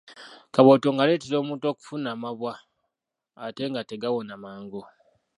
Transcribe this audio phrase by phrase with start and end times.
[0.53, 2.53] Kabootongo aleetera omuntu okufuna amabwa
[3.45, 4.81] ate nga tegawona mangu.